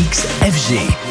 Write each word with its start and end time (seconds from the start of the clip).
XFG. 0.00 1.09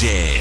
Music. 0.00 0.33